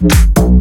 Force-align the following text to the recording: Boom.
Boom. 0.00 0.59